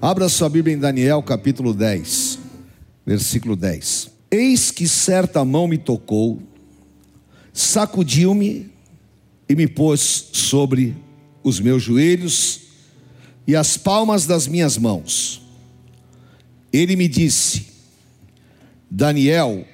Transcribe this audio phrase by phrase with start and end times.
[0.00, 2.38] Abra sua Bíblia em Daniel capítulo 10,
[3.04, 4.08] versículo 10.
[4.30, 6.40] Eis que certa mão me tocou,
[7.52, 8.70] sacudiu-me
[9.48, 10.94] e me pôs sobre
[11.42, 12.60] os meus joelhos
[13.44, 15.42] e as palmas das minhas mãos.
[16.72, 17.66] Ele me disse:
[18.88, 19.66] Daniel,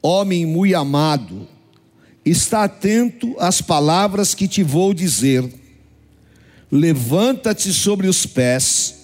[0.00, 1.46] homem muito amado,
[2.24, 5.46] está atento às palavras que te vou dizer.
[6.72, 8.99] Levanta-te sobre os pés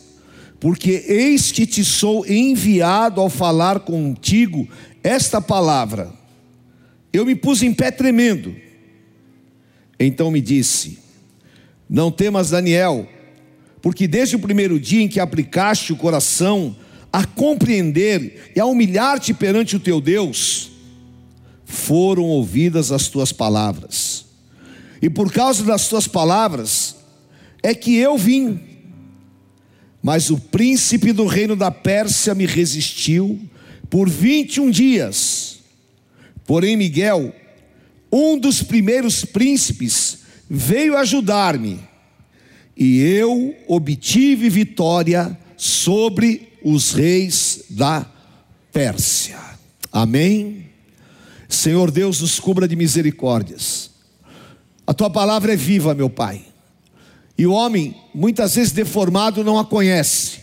[0.67, 4.69] porque eis que te sou enviado ao falar contigo
[5.01, 6.13] esta palavra.
[7.13, 8.53] Eu me pus em pé tremendo.
[9.97, 10.99] Então me disse:
[11.89, 13.09] Não temas, Daniel,
[13.81, 16.75] porque desde o primeiro dia em que aplicaste o coração
[17.13, 20.73] a compreender e a humilhar-te perante o teu Deus,
[21.65, 24.25] foram ouvidas as tuas palavras.
[25.01, 26.97] E por causa das tuas palavras
[27.63, 28.66] é que eu vim
[30.07, 33.41] mas o príncipe do reino da Pérsia me resistiu
[33.91, 35.59] por 21 dias.
[36.47, 37.35] Porém, Miguel,
[38.13, 40.19] um dos primeiros príncipes,
[40.49, 41.81] veio ajudar-me,
[42.77, 48.07] e eu obtive vitória sobre os reis da
[48.73, 49.41] Pérsia.
[49.91, 50.67] Amém.
[51.49, 53.91] Senhor Deus, nos cubra de misericórdias.
[54.87, 56.47] A tua palavra é viva, meu Pai.
[57.39, 60.39] E o homem, muitas vezes deformado, não a conhece.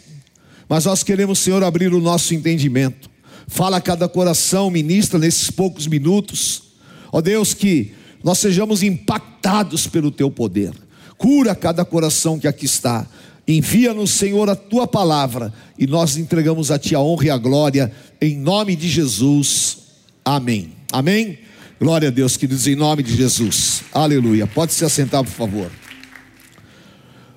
[0.70, 3.10] Mas nós queremos, Senhor, abrir o nosso entendimento.
[3.48, 6.64] Fala a cada coração, ministra nesses poucos minutos.
[7.12, 10.72] Ó Deus, que nós sejamos impactados pelo teu poder.
[11.18, 13.06] Cura cada coração que aqui está.
[13.48, 17.92] Envia-nos, Senhor, a tua palavra e nós entregamos a ti a honra e a glória
[18.22, 19.80] em nome de Jesus.
[20.24, 20.72] Amém.
[20.92, 21.40] Amém.
[21.80, 23.84] Glória a Deus, queridos, em nome de Jesus.
[23.94, 24.48] Aleluia.
[24.48, 25.83] Pode se assentar, por favor.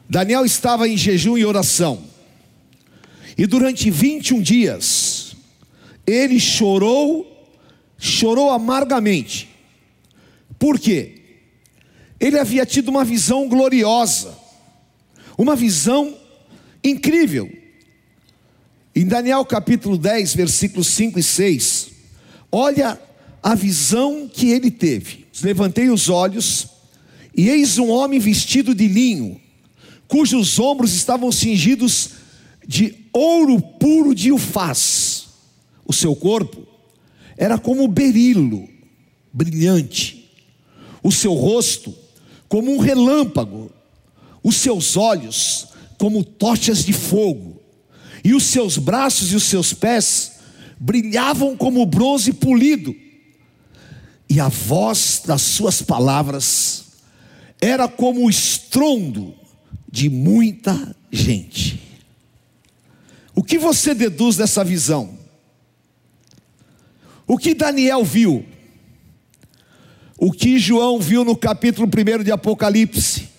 [0.08, 2.04] Daniel estava em jejum e oração.
[3.36, 5.36] E durante 21 dias,
[6.06, 7.50] ele chorou,
[7.98, 9.48] chorou amargamente.
[10.58, 11.22] Por quê?
[12.18, 14.34] Ele havia tido uma visão gloriosa,
[15.36, 16.16] uma visão
[16.82, 17.50] incrível.
[18.94, 21.88] Em Daniel capítulo 10, versículos 5 e 6,
[22.50, 22.98] olha
[23.42, 25.26] a visão que ele teve.
[25.42, 26.68] Levantei os olhos,
[27.36, 29.38] e eis um homem vestido de linho,
[30.08, 32.10] cujos ombros estavam cingidos
[32.66, 35.26] de ouro puro de ufaz.
[35.86, 36.66] O seu corpo
[37.36, 38.68] era como berilo,
[39.32, 40.30] brilhante.
[41.02, 41.94] O seu rosto
[42.48, 43.70] como um relâmpago.
[44.42, 45.68] Os seus olhos
[45.98, 47.60] como tochas de fogo.
[48.24, 50.32] E os seus braços e os seus pés
[50.78, 52.94] brilhavam como bronze polido.
[54.28, 56.84] E a voz das suas palavras
[57.60, 59.34] era como o estrondo
[59.96, 61.80] de muita gente.
[63.34, 65.18] O que você deduz dessa visão?
[67.26, 68.44] O que Daniel viu?
[70.18, 73.30] O que João viu no capítulo 1 de Apocalipse?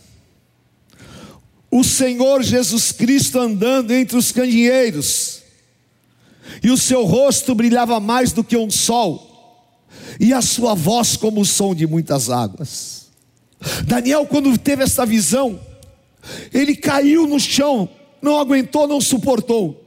[1.69, 5.43] O Senhor Jesus Cristo andando entre os candeeiros,
[6.63, 9.77] e o seu rosto brilhava mais do que um sol,
[10.19, 13.09] e a sua voz como o som de muitas águas.
[13.85, 15.66] Daniel, quando teve essa visão,
[16.53, 17.89] ele caiu no chão,
[18.21, 19.83] não aguentou, não suportou.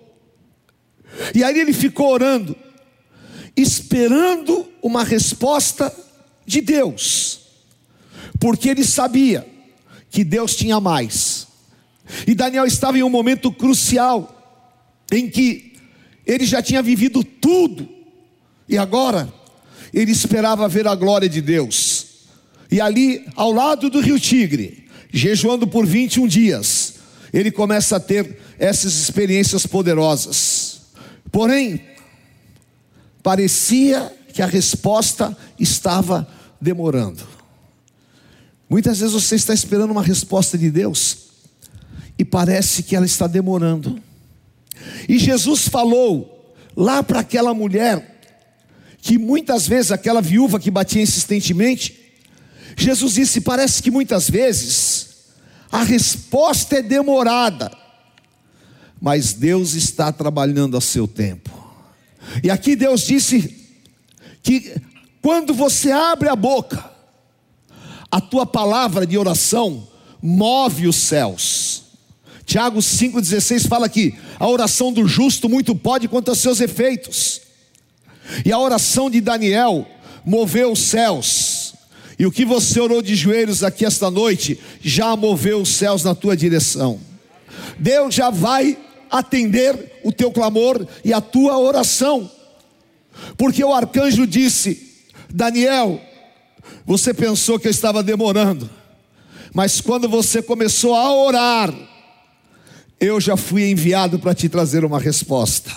[1.35, 2.57] E aí ele ficou orando,
[3.57, 5.95] esperando uma resposta
[6.47, 7.41] de Deus,
[8.39, 9.47] porque ele sabia
[10.11, 11.47] que Deus tinha mais.
[12.27, 14.37] E Daniel estava em um momento crucial,
[15.13, 15.75] em que
[16.27, 17.89] ele já tinha vivido tudo,
[18.69, 19.33] e agora
[19.93, 22.07] ele esperava ver a glória de Deus.
[22.71, 26.95] E ali, ao lado do rio Tigre, jejuando por 21 dias,
[27.33, 30.83] ele começa a ter essas experiências poderosas.
[31.31, 31.83] Porém,
[33.23, 36.29] parecia que a resposta estava
[36.61, 37.27] demorando.
[38.69, 41.31] Muitas vezes você está esperando uma resposta de Deus
[42.19, 44.01] e parece que ela está demorando.
[45.09, 48.21] E Jesus falou lá para aquela mulher,
[49.03, 52.00] que muitas vezes, aquela viúva que batia insistentemente,
[52.81, 55.09] Jesus disse: parece que muitas vezes
[55.71, 57.71] a resposta é demorada,
[59.01, 61.51] mas Deus está trabalhando a seu tempo.
[62.43, 63.69] E aqui Deus disse
[64.43, 64.75] que
[65.23, 66.91] quando você abre a boca,
[68.11, 69.87] a tua palavra de oração
[70.23, 71.83] move os céus.
[72.47, 77.43] Tiago 5,16 fala que a oração do justo muito pode quanto aos seus efeitos.
[78.45, 79.87] E a oração de Daniel
[80.25, 81.60] moveu os céus.
[82.21, 86.15] E o que você orou de joelhos aqui esta noite já moveu os céus na
[86.15, 87.01] tua direção.
[87.79, 88.77] Deus já vai
[89.11, 92.31] atender o teu clamor e a tua oração.
[93.39, 95.01] Porque o arcanjo disse:
[95.31, 95.99] Daniel,
[96.85, 98.69] você pensou que eu estava demorando,
[99.55, 101.75] mas quando você começou a orar,
[103.01, 105.71] eu já fui enviado para te trazer uma resposta.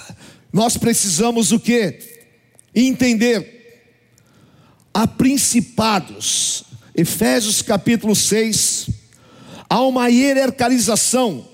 [0.51, 1.99] Nós precisamos o que?
[2.75, 3.62] Entender.
[4.93, 8.89] Há principados, Efésios capítulo 6,
[9.67, 11.47] há uma hierarquização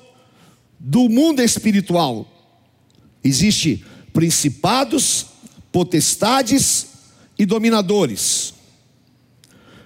[0.78, 2.28] do mundo espiritual.
[3.24, 5.28] Existe principados,
[5.72, 6.88] potestades
[7.38, 8.54] e dominadores.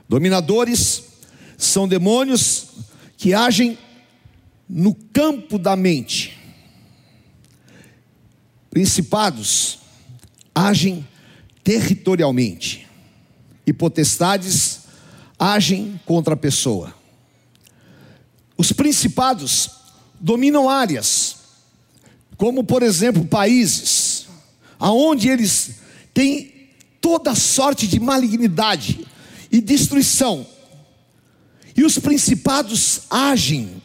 [0.09, 1.03] Dominadores
[1.56, 2.69] são demônios
[3.17, 3.77] que agem
[4.67, 6.39] no campo da mente.
[8.71, 9.77] Principados
[10.56, 11.07] agem
[11.63, 12.88] territorialmente
[13.65, 14.81] e potestades
[15.38, 16.94] agem contra a pessoa.
[18.57, 19.69] Os principados
[20.19, 21.36] dominam áreas,
[22.38, 24.27] como por exemplo países,
[24.80, 25.75] aonde eles
[26.13, 26.69] têm
[27.01, 29.06] toda sorte de malignidade
[29.51, 30.45] e destruição.
[31.75, 33.81] E os principados agem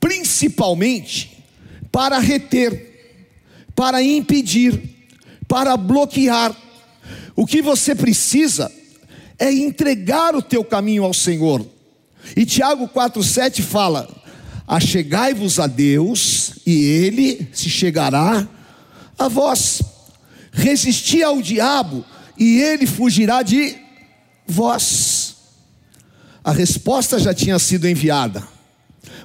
[0.00, 1.44] principalmente
[1.90, 3.34] para reter,
[3.74, 5.08] para impedir,
[5.46, 6.56] para bloquear.
[7.34, 8.72] O que você precisa
[9.38, 11.64] é entregar o teu caminho ao Senhor.
[12.36, 14.08] E Tiago 4,7 fala:
[14.66, 18.48] Achegai-vos a Deus, e Ele se chegará
[19.18, 19.82] a vós.
[20.52, 22.04] Resisti ao diabo,
[22.36, 23.76] e ele fugirá de
[24.46, 25.36] vós.
[26.42, 28.46] A resposta já tinha sido enviada,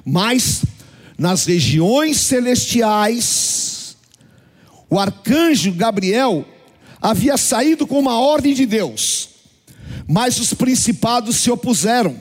[0.04, 0.64] mas
[1.16, 3.96] nas regiões celestiais,
[4.90, 6.44] o arcanjo Gabriel
[7.00, 9.28] havia saído com uma ordem de Deus,
[10.06, 12.16] mas os principados se opuseram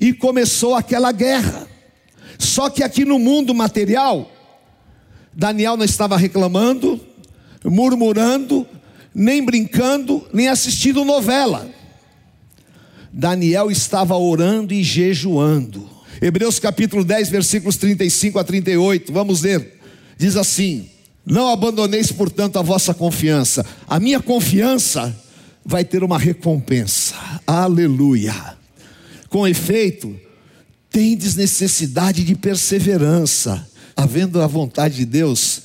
[0.00, 1.66] e começou aquela guerra.
[2.38, 4.30] Só que aqui no mundo material,
[5.32, 7.00] Daniel não estava reclamando,
[7.64, 8.66] murmurando,
[9.14, 11.68] nem brincando, nem assistindo novela.
[13.12, 15.88] Daniel estava orando e jejuando.
[16.20, 19.80] Hebreus capítulo 10, versículos 35 a 38, vamos ler.
[20.16, 20.88] Diz assim:
[21.24, 23.64] Não abandoneis, portanto, a vossa confiança.
[23.86, 25.23] A minha confiança
[25.64, 27.14] vai ter uma recompensa.
[27.46, 28.34] Aleluia.
[29.28, 30.14] Com efeito,
[30.90, 33.66] tendes necessidade de perseverança.
[33.96, 35.62] Havendo a vontade de Deus,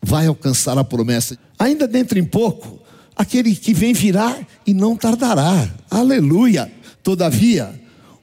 [0.00, 1.36] vai alcançar a promessa.
[1.58, 2.80] Ainda dentro em pouco,
[3.14, 5.68] aquele que vem virá e não tardará.
[5.90, 6.70] Aleluia.
[7.02, 7.80] Todavia,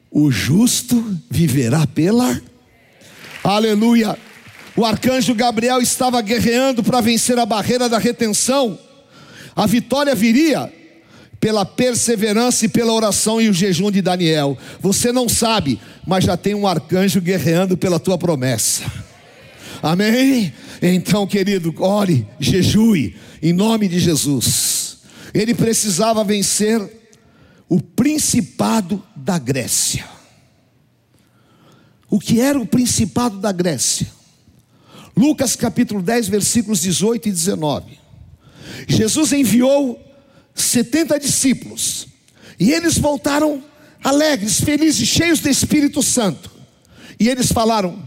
[0.09, 2.41] o justo viverá pela.
[3.43, 4.17] Aleluia.
[4.75, 8.79] O arcanjo Gabriel estava guerreando para vencer a barreira da retenção.
[9.55, 10.71] A vitória viria
[11.39, 14.57] pela perseverança e pela oração e o jejum de Daniel.
[14.81, 18.83] Você não sabe, mas já tem um arcanjo guerreando pela tua promessa.
[19.81, 20.53] Amém?
[20.81, 24.97] Então, querido, ore, jejue, em nome de Jesus.
[25.33, 26.81] Ele precisava vencer
[27.69, 30.05] o principado da Grécia.
[32.09, 34.07] O que era o principado da Grécia?
[35.15, 37.99] Lucas capítulo 10, versículos 18 e 19.
[38.87, 40.08] Jesus enviou
[40.61, 42.07] 70 discípulos,
[42.59, 43.63] e eles voltaram
[44.03, 46.51] alegres, felizes, cheios do Espírito Santo.
[47.19, 48.01] E eles falaram,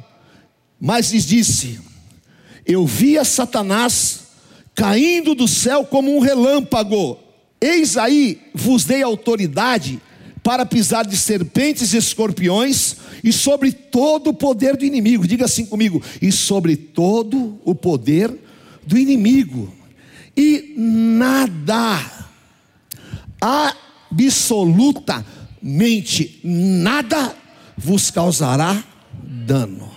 [0.80, 1.78] mas lhes disse:
[2.66, 4.20] Eu via Satanás
[4.74, 7.18] caindo do céu como um relâmpago.
[7.60, 10.00] Eis aí vos dei autoridade
[10.42, 15.26] para pisar de serpentes e escorpiões e sobre todo o poder do inimigo.
[15.26, 18.34] Diga assim comigo: e sobre todo o poder
[18.84, 19.72] do inimigo.
[20.36, 22.00] E nada,
[23.42, 27.34] absolutamente nada,
[27.76, 28.82] vos causará
[29.12, 29.90] dano.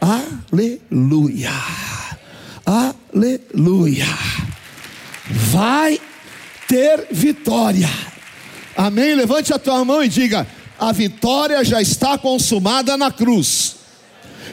[0.00, 1.52] Aleluia.
[2.64, 4.06] Aleluia.
[5.28, 6.00] Vai
[6.68, 7.90] ter vitória.
[8.76, 9.14] Amém?
[9.14, 10.46] Levante a tua mão e diga:
[10.78, 13.80] a vitória já está consumada na cruz.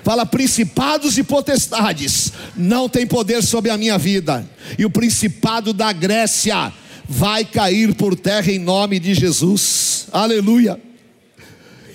[0.04, 5.92] Fala, principados e potestades não tem poder sobre a minha vida, e o principado da
[5.92, 6.72] Grécia
[7.08, 10.82] vai cair por terra em nome de Jesus, aleluia.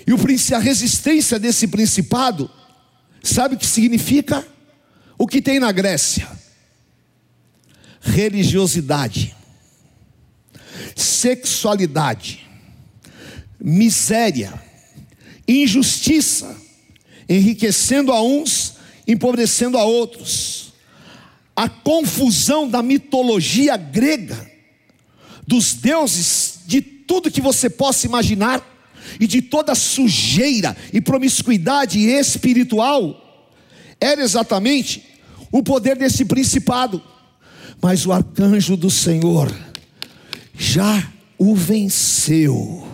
[0.05, 0.13] E
[0.53, 2.49] a resistência desse principado,
[3.21, 4.45] sabe o que significa?
[5.17, 6.27] O que tem na Grécia?
[8.01, 9.35] Religiosidade
[10.95, 12.45] sexualidade,
[13.59, 14.53] miséria,
[15.47, 16.55] injustiça,
[17.27, 18.75] enriquecendo a uns,
[19.07, 20.73] empobrecendo a outros.
[21.55, 24.51] A confusão da mitologia grega,
[25.47, 28.73] dos deuses, de tudo que você possa imaginar,
[29.19, 33.19] e de toda sujeira e promiscuidade espiritual,
[33.99, 35.03] era exatamente
[35.51, 37.01] o poder desse principado.
[37.81, 39.53] Mas o arcanjo do Senhor
[40.57, 42.87] já o venceu.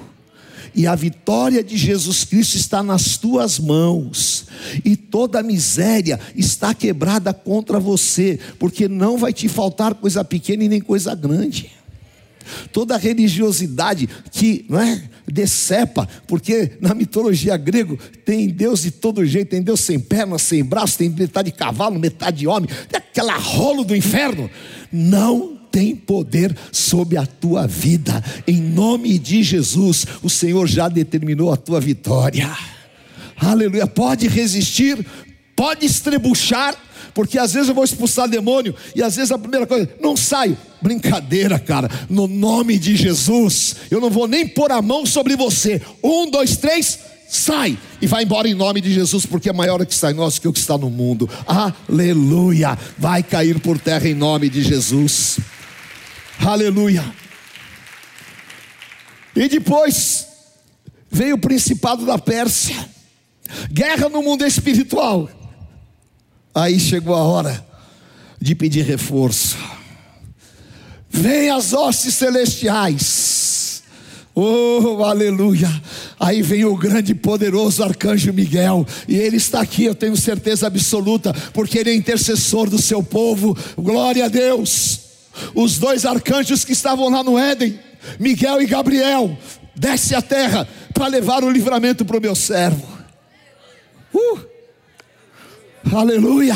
[0.73, 4.45] E a vitória de Jesus Cristo está nas tuas mãos,
[4.85, 10.69] e toda miséria está quebrada contra você, porque não vai te faltar coisa pequena e
[10.69, 11.71] nem coisa grande.
[12.71, 19.49] Toda religiosidade que não é, decepa, porque na mitologia grego tem Deus de todo jeito,
[19.49, 23.37] tem Deus sem pernas, sem braços, tem metade de cavalo, metade de homem, tem aquela
[23.37, 24.49] rolo do inferno.
[24.91, 28.23] Não tem poder sobre a tua vida.
[28.47, 32.49] Em nome de Jesus, o Senhor já determinou a tua vitória.
[33.37, 33.87] Aleluia.
[33.87, 35.05] Pode resistir,
[35.55, 36.75] pode estrebuchar,
[37.13, 40.57] porque às vezes eu vou expulsar demônio e às vezes a primeira coisa, não saio.
[40.81, 41.89] Brincadeira, cara.
[42.09, 45.81] No nome de Jesus, eu não vou nem pôr a mão sobre você.
[46.03, 49.85] Um, dois, três, sai e vai embora em nome de Jesus, porque é maior o
[49.85, 51.29] que está em nós que o que está no mundo.
[51.45, 52.77] Aleluia.
[52.97, 55.39] Vai cair por terra em nome de Jesus.
[56.39, 57.03] Aleluia.
[59.35, 60.27] E depois
[61.11, 62.75] veio o principado da Pérsia,
[63.71, 65.29] guerra no mundo espiritual.
[66.53, 67.65] Aí chegou a hora
[68.41, 69.57] de pedir reforço.
[71.21, 73.83] Vem as hostes celestiais.
[74.33, 75.69] Oh, aleluia.
[76.19, 80.67] Aí vem o grande e poderoso arcanjo Miguel, e ele está aqui, eu tenho certeza
[80.67, 83.57] absoluta, porque ele é intercessor do seu povo.
[83.77, 85.09] Glória a Deus
[85.53, 87.79] os dois arcanjos que estavam lá no Éden,
[88.19, 89.37] Miguel e Gabriel,
[89.75, 92.87] desce à terra para levar o livramento para o meu servo.
[94.13, 94.39] Uh,
[95.93, 96.55] aleluia!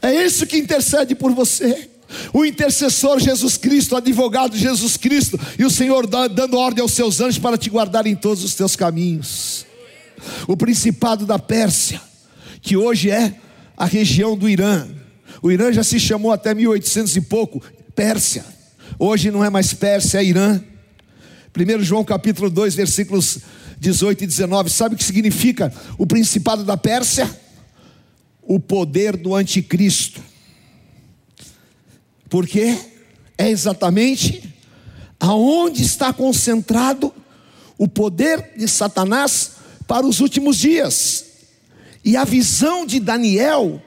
[0.00, 1.90] É isso que intercede por você.
[2.32, 7.20] O intercessor Jesus Cristo, o advogado Jesus Cristo, e o Senhor dando ordem aos seus
[7.20, 9.66] anjos para te guardar em todos os teus caminhos.
[10.46, 12.00] O principado da Pérsia,
[12.60, 13.34] que hoje é
[13.76, 14.88] a região do Irã,
[15.42, 17.60] o Irã já se chamou até 1800 e pouco
[17.94, 18.44] Pérsia.
[18.98, 20.60] Hoje não é mais Pérsia, é Irã.
[21.54, 23.38] 1 João capítulo 2, versículos
[23.78, 24.70] 18 e 19.
[24.70, 27.28] Sabe o que significa o principado da Pérsia?
[28.42, 30.22] O poder do anticristo.
[32.32, 32.78] Porque
[33.36, 34.54] é exatamente
[35.20, 37.12] aonde está concentrado
[37.76, 39.50] o poder de Satanás
[39.86, 41.26] para os últimos dias.
[42.02, 43.82] E a visão de Daniel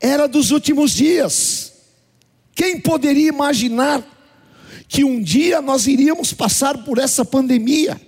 [0.00, 1.74] era dos últimos dias.
[2.54, 4.02] Quem poderia imaginar
[4.88, 8.00] que um dia nós iríamos passar por essa pandemia?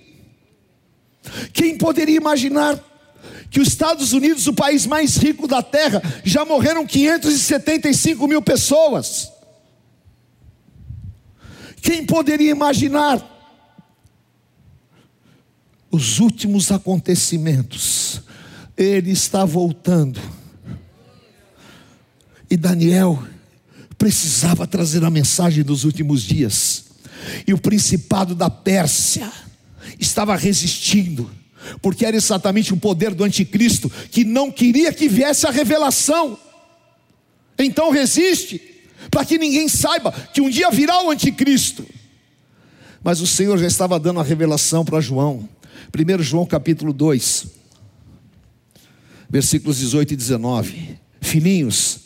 [1.53, 2.83] Quem poderia imaginar
[3.51, 9.36] que os Estados Unidos, o país mais rico da terra, já morreram 575 mil pessoas?
[11.87, 13.25] Quem poderia imaginar
[15.89, 18.21] os últimos acontecimentos?
[18.75, 20.19] Ele está voltando
[22.51, 23.25] e Daniel
[23.97, 26.87] precisava trazer a mensagem dos últimos dias.
[27.47, 29.31] E o principado da Pérsia
[29.97, 31.31] estava resistindo,
[31.81, 36.37] porque era exatamente o poder do anticristo que não queria que viesse a revelação.
[37.57, 38.76] Então resiste,
[39.17, 41.83] para que ninguém saiba que um dia virá o anticristo.
[43.03, 45.49] Mas o Senhor já estava dando a revelação para João.
[45.91, 47.47] 1 João capítulo 2,
[49.27, 50.99] versículos 18 e 19.
[51.19, 52.01] Filhinhos,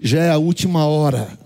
[0.00, 1.38] já é a última hora.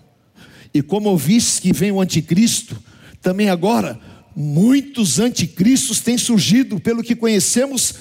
[0.72, 2.80] E como ouviste que vem o anticristo,
[3.20, 3.98] também agora
[4.36, 7.92] muitos anticristos têm surgido, pelo que conhecemos,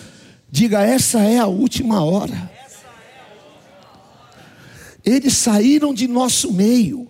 [0.52, 2.57] diga, essa é a última hora.
[5.08, 7.08] Eles saíram de nosso meio,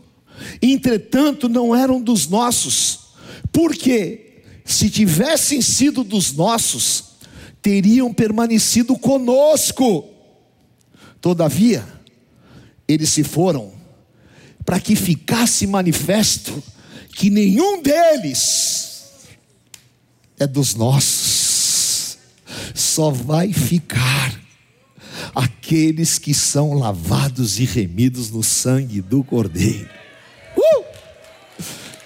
[0.62, 3.00] entretanto não eram dos nossos,
[3.52, 7.16] porque se tivessem sido dos nossos,
[7.60, 10.08] teriam permanecido conosco.
[11.20, 11.84] Todavia,
[12.88, 13.72] eles se foram
[14.64, 16.64] para que ficasse manifesto
[17.16, 19.06] que nenhum deles
[20.40, 22.20] é dos nossos,
[22.76, 24.47] só vai ficar
[25.34, 29.90] aqueles que são lavados e remidos no sangue do Cordeiro.
[30.56, 30.84] Uh!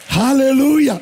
[0.09, 1.01] Aleluia!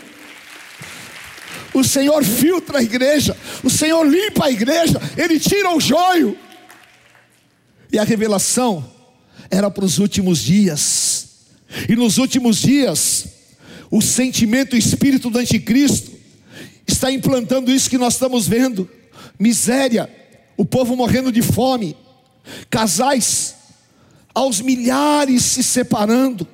[1.73, 6.37] O Senhor filtra a igreja, o Senhor limpa a igreja, Ele tira o joio.
[7.91, 8.85] E a revelação
[9.49, 11.27] era para os últimos dias.
[11.87, 13.25] E nos últimos dias,
[13.89, 16.11] o sentimento, o espírito do anticristo
[16.87, 18.89] está implantando isso que nós estamos vendo:
[19.39, 20.09] miséria,
[20.59, 21.95] o povo morrendo de fome,
[22.69, 23.55] casais
[24.35, 26.45] aos milhares se separando,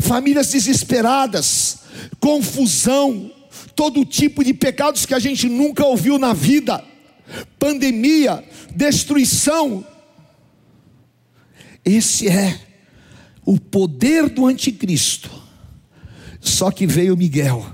[0.00, 1.78] famílias desesperadas,
[2.18, 3.30] confusão,
[3.76, 6.84] todo tipo de pecados que a gente nunca ouviu na vida,
[7.56, 8.44] pandemia,
[8.74, 9.86] destruição,
[11.84, 12.58] Esse é
[13.44, 15.30] o poder do anticristo.
[16.40, 17.64] Só que veio Miguel,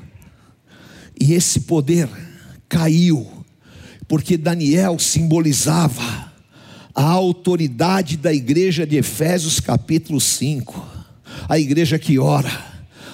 [1.18, 2.06] e esse poder
[2.68, 3.39] caiu,
[4.10, 6.32] porque Daniel simbolizava
[6.92, 10.84] a autoridade da igreja de Efésios capítulo 5,
[11.48, 12.50] a igreja que ora,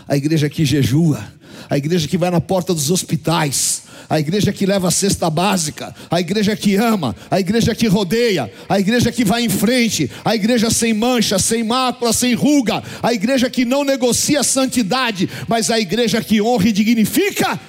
[0.08, 1.22] a igreja que jejua,
[1.68, 5.94] a igreja que vai na porta dos hospitais, a igreja que leva a cesta básica,
[6.10, 10.34] a igreja que ama, a igreja que rodeia, a igreja que vai em frente, a
[10.34, 15.78] igreja sem mancha, sem mácula, sem ruga, a igreja que não negocia santidade, mas a
[15.78, 17.60] igreja que honra e dignifica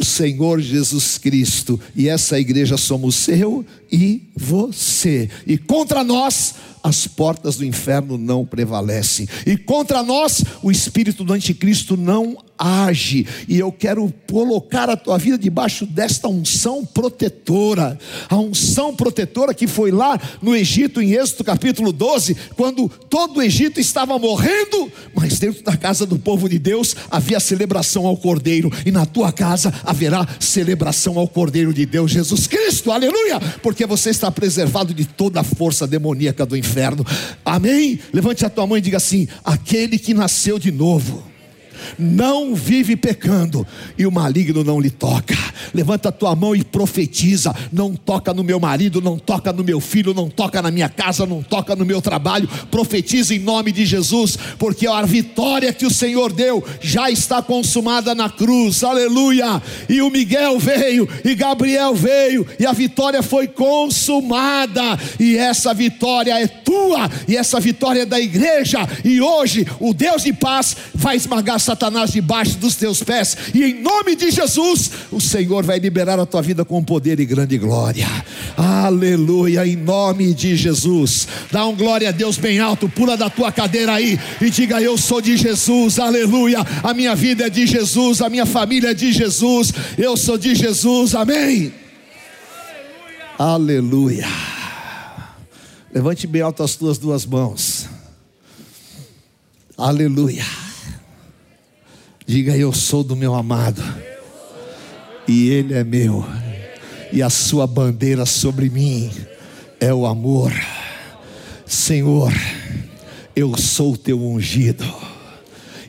[0.00, 7.06] o Senhor Jesus Cristo, e essa igreja somos eu e você, e contra nós as
[7.06, 13.58] portas do inferno não prevalecem, e contra nós o espírito do anticristo não age, e
[13.58, 19.90] eu quero colocar a tua vida debaixo desta unção protetora, a unção protetora que foi
[19.90, 25.64] lá no Egito, em Êxodo capítulo 12, quando todo o Egito estava morrendo, mas dentro
[25.64, 30.26] da casa do povo de Deus havia celebração ao Cordeiro, e na tua casa haverá
[30.38, 35.44] celebração ao Cordeiro de Deus, Jesus Cristo, aleluia, porque você está preservado de toda a
[35.44, 36.69] força demoníaca do inferno,
[37.44, 37.98] amém?
[38.12, 41.29] Levante a tua mão e diga assim: aquele que nasceu de novo
[41.98, 43.66] não vive pecando
[43.98, 45.36] e o maligno não lhe toca.
[45.74, 49.80] Levanta a tua mão e profetiza: não toca no meu marido, não toca no meu
[49.80, 52.48] filho, não toca na minha casa, não toca no meu trabalho.
[52.70, 58.14] Profetiza em nome de Jesus, porque a vitória que o Senhor deu já está consumada
[58.14, 58.82] na cruz.
[58.82, 59.62] Aleluia!
[59.88, 64.98] E o Miguel veio e Gabriel veio e a vitória foi consumada.
[65.18, 68.78] E essa vitória é tua e essa vitória é da igreja.
[69.04, 73.80] E hoje o Deus de paz vai esmagar Satanás debaixo dos teus pés, e em
[73.80, 78.08] nome de Jesus, o Senhor vai liberar a tua vida com poder e grande glória.
[78.56, 81.28] Aleluia, em nome de Jesus.
[81.52, 84.98] Dá um glória a Deus bem alto, pula da tua cadeira aí e diga: Eu
[84.98, 86.58] sou de Jesus, aleluia.
[86.82, 90.56] A minha vida é de Jesus, a minha família é de Jesus, eu sou de
[90.56, 91.72] Jesus, amém.
[93.38, 94.26] Aleluia.
[95.94, 97.86] Levante bem alto as tuas duas mãos.
[99.78, 100.44] Aleluia.
[102.30, 103.82] Diga: Eu sou do meu amado,
[105.26, 106.24] e Ele é meu,
[107.12, 109.10] e a Sua bandeira sobre mim
[109.80, 110.52] é o amor.
[111.66, 112.32] Senhor,
[113.34, 114.84] eu sou o teu ungido,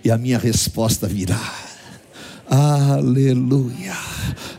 [0.04, 1.40] e a minha resposta virá.
[2.50, 3.96] Aleluia,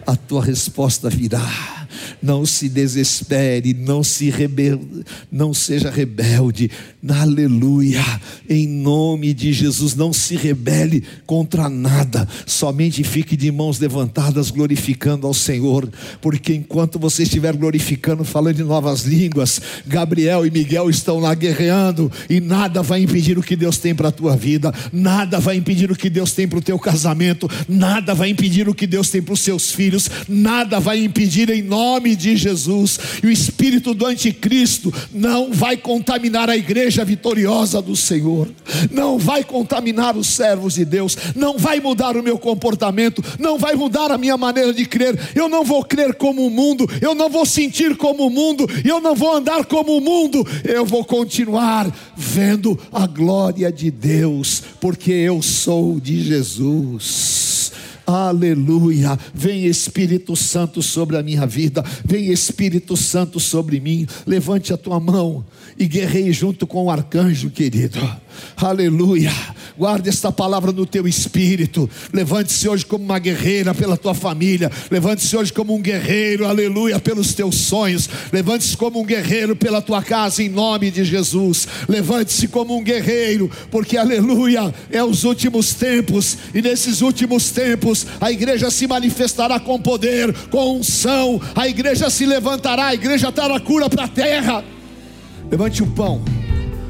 [0.07, 1.73] a tua resposta virá
[2.23, 6.71] não se desespere, não se rebelde, não seja rebelde,
[7.11, 8.05] aleluia,
[8.49, 15.27] em nome de Jesus, não se rebele contra nada, somente fique de mãos levantadas glorificando
[15.27, 21.19] ao Senhor, porque enquanto você estiver glorificando, falando em novas línguas, Gabriel e Miguel estão
[21.19, 25.41] lá guerreando, e nada vai impedir o que Deus tem para a tua vida, nada
[25.41, 28.87] vai impedir o que Deus tem para o teu casamento, nada vai impedir o que
[28.87, 33.31] Deus tem para os seus filhos, nada vai impedir em nome de Jesus, e o
[33.31, 38.49] espírito do anticristo não vai contaminar a igreja vitoriosa do Senhor,
[38.91, 43.75] não vai contaminar os servos de Deus, não vai mudar o meu comportamento, não vai
[43.75, 45.19] mudar a minha maneira de crer.
[45.35, 49.01] Eu não vou crer como o mundo, eu não vou sentir como o mundo, eu
[49.01, 55.13] não vou andar como o mundo, eu vou continuar vendo a glória de Deus, porque
[55.13, 57.52] eu sou de Jesus.
[58.07, 59.19] Aleluia.
[59.35, 61.85] Vem Espírito Santo sobre a minha vida.
[62.05, 64.07] Vem Espírito Santo sobre mim.
[64.27, 65.45] Levante a tua mão
[65.79, 67.99] e guerreie junto com o arcanjo, querido.
[68.57, 69.33] Aleluia.
[69.77, 71.89] Guarde esta palavra no teu espírito.
[72.13, 74.71] Levante-se hoje como uma guerreira pela tua família.
[74.91, 78.09] Levante-se hoje como um guerreiro, aleluia, pelos teus sonhos.
[78.33, 81.67] Levante-se como um guerreiro pela tua casa, em nome de Jesus.
[81.89, 86.37] Levante-se como um guerreiro, porque, aleluia, é os últimos tempos.
[86.55, 91.41] E nesses últimos tempos, a igreja se manifestará com poder, com unção.
[91.55, 94.65] A igreja se levantará, a igreja terá cura para a terra.
[95.51, 96.23] Levante o pão.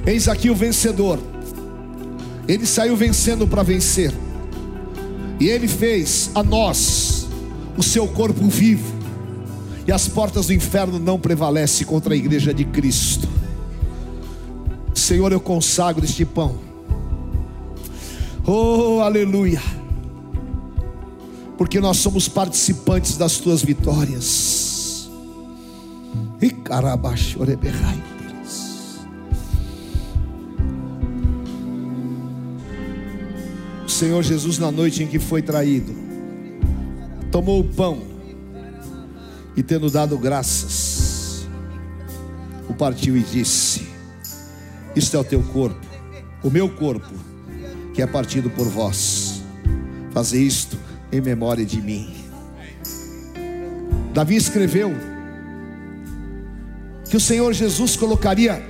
[0.07, 1.32] Eis aqui o vencedor.
[2.49, 4.13] Ele saiu vencendo para vencer.
[5.39, 7.27] E ele fez a nós
[7.77, 8.93] o seu corpo vivo.
[9.87, 13.29] E as portas do inferno não prevalecem contra a igreja de Cristo.
[14.95, 16.59] Senhor, eu consagro este pão.
[18.47, 19.63] Oh, aleluia.
[21.59, 25.09] Porque nós somos participantes das tuas vitórias.
[26.41, 26.53] E.
[34.03, 35.95] Senhor Jesus, na noite em que foi traído,
[37.31, 38.03] tomou o pão
[39.57, 41.47] e, tendo dado graças,
[42.69, 43.87] o partiu e disse:
[44.97, 45.87] Isto é o teu corpo,
[46.43, 47.15] o meu corpo,
[47.95, 49.41] que é partido por vós.
[50.11, 50.77] Fazer isto
[51.13, 52.13] em memória de mim.
[54.13, 54.91] Davi escreveu
[57.09, 58.61] que o Senhor Jesus colocaria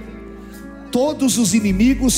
[0.90, 2.12] todos os inimigos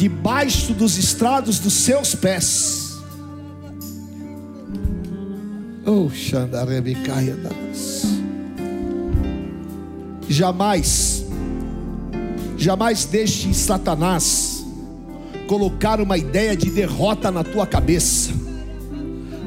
[0.00, 2.98] debaixo dos estrados dos seus pés.
[5.84, 6.08] Oh,
[10.26, 11.26] Jamais,
[12.56, 14.64] jamais deixe Satanás
[15.46, 18.30] colocar uma ideia de derrota na tua cabeça.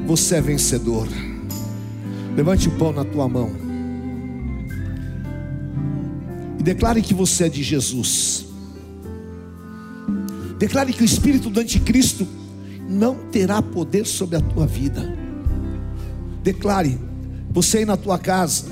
[0.06, 1.08] Você é vencedor.
[2.36, 3.50] Levante o pão na tua mão.
[6.60, 8.43] E declare que você é de Jesus.
[10.64, 12.26] Declare que o espírito do anticristo
[12.88, 15.14] não terá poder sobre a tua vida.
[16.42, 16.98] Declare,
[17.50, 18.64] você aí na tua casa,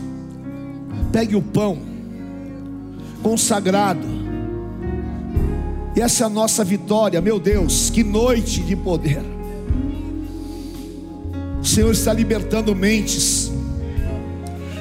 [1.12, 1.78] pegue o pão
[3.22, 4.06] consagrado.
[5.94, 9.20] E essa é a nossa vitória, meu Deus, que noite de poder.
[11.60, 13.52] O Senhor está libertando mentes.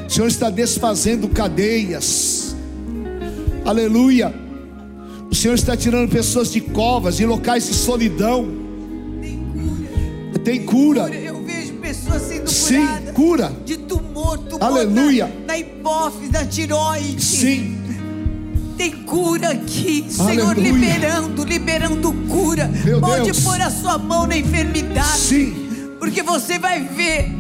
[0.08, 2.56] O Senhor está desfazendo cadeias.
[3.66, 4.34] Aleluia.
[5.32, 8.60] O Senhor está tirando pessoas de covas, de locais de solidão.
[10.44, 11.08] Tem cura.
[11.10, 13.54] Eu vejo pessoas sendo Sim, curadas cura.
[13.64, 15.28] de tumor, tumor Aleluia.
[15.28, 17.24] Na, na hipófise, na tiroide.
[17.24, 17.78] Sim.
[18.76, 20.72] Tem cura aqui, Senhor, Aleluia.
[20.72, 22.68] liberando, liberando cura.
[22.84, 23.40] Meu Pode Deus.
[23.42, 25.20] pôr a sua mão na enfermidade.
[25.20, 25.54] Sim.
[26.00, 27.32] Porque você vai ver,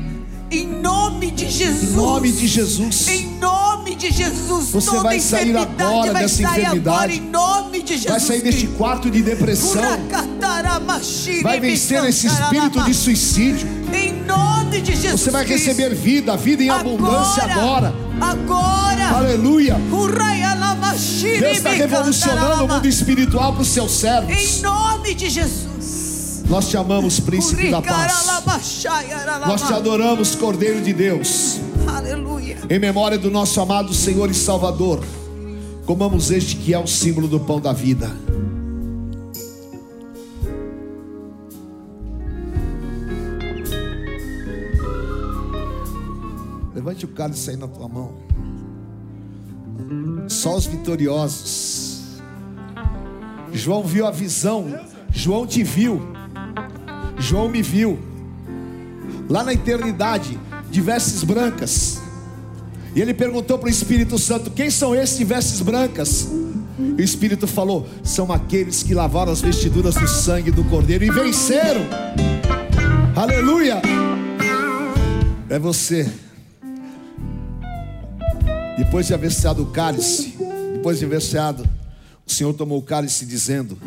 [0.51, 1.83] em nome de Jesus.
[1.83, 3.07] Em nome de Jesus.
[3.07, 4.69] Em nome de Jesus.
[4.71, 6.89] Você toda vai sair agora vai dessa sair enfermidade.
[6.89, 8.09] Agora, em nome de Jesus.
[8.09, 9.81] Vai sair deste quarto de depressão.
[11.41, 13.67] Vai vencer esse espírito de suicídio.
[13.93, 15.21] Em nome de Jesus.
[15.21, 17.93] Você vai receber vida, vida em abundância agora.
[18.19, 19.09] Agora.
[19.17, 19.77] Aleluia.
[21.39, 24.61] Deus está revolucionando o mundo espiritual para os seus Em servos.
[24.61, 25.80] nome de Jesus.
[26.51, 28.25] Nós te amamos, príncipe da paz.
[29.47, 31.61] Nós te adoramos, Cordeiro de Deus.
[31.87, 32.57] Aleluia.
[32.69, 35.01] Em memória do nosso amado Senhor e Salvador,
[35.85, 38.11] comamos este que é o símbolo do pão da vida.
[46.75, 48.11] Levante o cálice aí na tua mão.
[50.27, 52.19] Só os vitoriosos.
[53.53, 54.67] João viu a visão.
[55.13, 56.19] João te viu.
[57.21, 57.99] João me viu.
[59.29, 60.37] Lá na eternidade,
[60.71, 62.01] de vestes brancas.
[62.95, 66.27] E ele perguntou para o Espírito Santo: Quem são esses de vestes brancas?
[66.97, 71.11] E o Espírito falou: São aqueles que lavaram as vestiduras do sangue do Cordeiro e
[71.11, 71.81] venceram.
[73.15, 73.81] Aleluia!
[75.49, 76.09] É você.
[78.77, 80.33] Depois de haver ceado o cálice,
[80.73, 81.63] depois de haver ceado,
[82.25, 83.77] o Senhor tomou o cálice dizendo: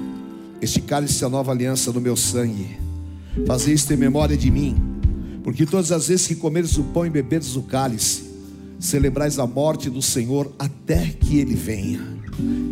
[0.60, 2.83] Este cálice é a nova aliança do meu sangue.
[3.46, 4.76] Fazer isto em memória de mim,
[5.42, 8.24] porque todas as vezes que comeres o pão e beberes o cálice,
[8.78, 12.00] celebrais a morte do Senhor até que ele venha.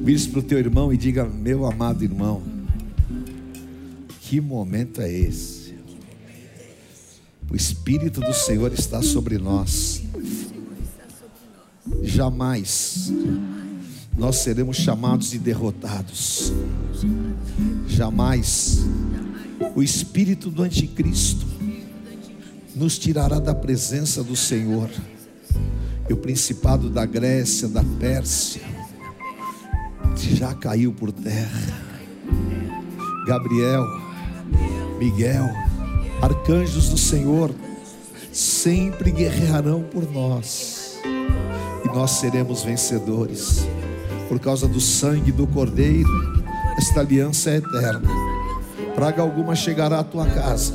[0.05, 2.43] Vire para o teu irmão e diga: Meu amado irmão,
[4.21, 5.75] que momento é esse?
[7.51, 10.03] O Espírito do Senhor está sobre nós.
[12.03, 13.13] Jamais
[14.17, 16.53] nós seremos chamados de derrotados.
[17.89, 18.85] Jamais
[19.75, 21.47] o espírito do anticristo
[22.75, 24.91] nos tirará da presença do Senhor.
[26.09, 28.63] E o principado da Grécia, da Pérsia,
[30.17, 31.83] já caiu por terra.
[33.27, 33.85] Gabriel,
[34.99, 35.49] Miguel,
[36.21, 37.55] arcanjos do Senhor,
[38.33, 40.99] sempre guerrearão por nós.
[41.85, 43.67] E nós seremos vencedores.
[44.29, 46.09] Por causa do sangue do Cordeiro,
[46.77, 48.32] esta aliança é eterna.
[48.95, 50.75] Praga alguma chegará à tua casa.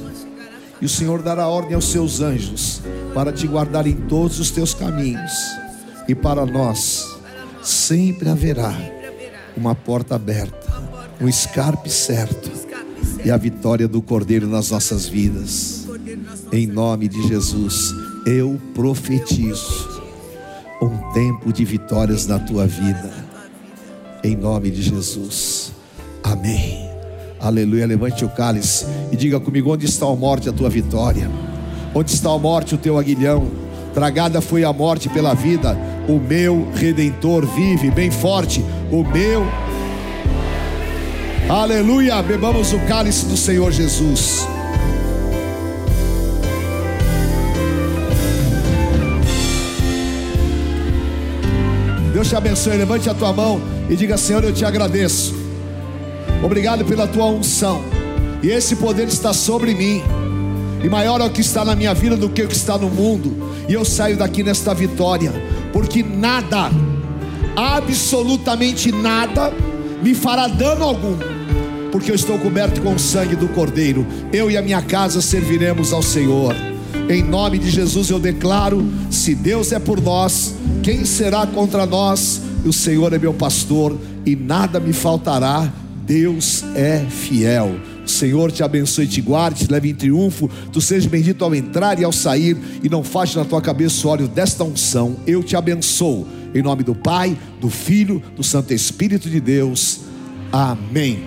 [0.81, 2.81] E o Senhor dará ordem aos seus anjos
[3.13, 5.33] para te guardar em todos os teus caminhos.
[6.07, 7.17] E para nós
[7.63, 8.73] sempre haverá
[9.55, 10.67] uma porta aberta,
[11.19, 12.51] um escarpe certo
[13.25, 15.87] e a vitória do Cordeiro nas nossas vidas.
[16.51, 17.93] Em nome de Jesus,
[18.25, 20.01] eu profetizo
[20.81, 23.11] um tempo de vitórias na tua vida.
[24.23, 25.71] Em nome de Jesus.
[26.23, 26.86] Amém.
[27.39, 27.85] Aleluia.
[27.85, 31.29] Levante o cálice e diga comigo: onde está a morte, a tua vitória?
[31.93, 33.47] Onde está a morte, o teu aguilhão?
[33.93, 35.75] Tragada foi a morte pela vida,
[36.07, 39.43] o meu redentor vive, bem forte, o meu.
[41.49, 42.21] Aleluia.
[42.21, 44.45] Bebamos o cálice do Senhor Jesus.
[52.17, 52.77] Deus te abençoe.
[52.77, 55.36] Levante a tua mão e diga: Senhor, eu te agradeço.
[56.43, 57.81] Obrigado pela tua unção.
[58.41, 60.01] E esse poder está sobre mim.
[60.83, 62.89] E maior é o que está na minha vida do que o que está no
[62.89, 63.35] mundo.
[63.67, 65.31] E eu saio daqui nesta vitória,
[65.73, 66.71] porque nada,
[67.55, 69.51] absolutamente nada,
[70.01, 71.17] me fará dano algum,
[71.91, 74.05] porque eu estou coberto com o sangue do Cordeiro.
[74.31, 76.55] Eu e a minha casa serviremos ao Senhor.
[77.09, 82.41] Em nome de Jesus eu declaro: se Deus é por nós, quem será contra nós?
[82.65, 85.71] O Senhor é meu pastor e nada me faltará.
[86.07, 87.75] Deus é fiel.
[88.05, 90.49] O Senhor te abençoe te guarde, te leve em triunfo.
[90.71, 94.09] Tu seja bendito ao entrar e ao sair, e não falte na tua cabeça o
[94.09, 95.17] óleo desta unção.
[95.27, 96.25] Eu te abençoo.
[96.55, 99.99] Em nome do Pai, do Filho, do Santo Espírito de Deus.
[100.49, 101.26] Amém.